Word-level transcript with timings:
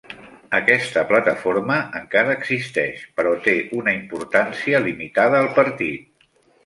Aquesta 0.59 1.01
plataforma 1.11 1.75
encara 1.99 2.33
existeix, 2.37 3.03
però 3.19 3.35
té 3.49 3.55
una 3.81 3.95
importància 4.01 4.85
limitada 4.87 5.43
al 5.45 5.51
partit. 5.61 6.31